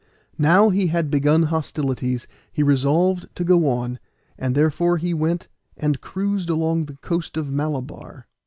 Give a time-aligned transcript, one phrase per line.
[0.39, 3.99] Now he had begun hostilities he resolved to go on,
[4.35, 8.25] and therefore he went and cruised along the coast of Malabar.